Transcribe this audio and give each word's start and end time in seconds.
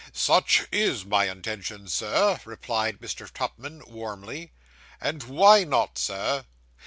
'Such 0.13 0.65
is 0.71 1.05
my 1.05 1.29
intention, 1.29 1.87
Sir,' 1.87 2.39
replied 2.43 2.97
Mr. 3.01 3.31
Tupman 3.31 3.83
warmly. 3.85 4.51
'And 4.99 5.21
why 5.21 5.63
not, 5.63 5.99
sir? 5.99 6.45